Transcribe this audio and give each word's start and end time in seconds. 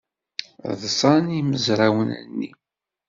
Ḍṣan 0.81 1.25
yimezrawen-nni. 1.35 2.49